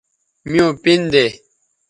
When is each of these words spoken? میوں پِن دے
میوں 0.51 0.71
پِن 0.83 1.01
دے 1.13 1.25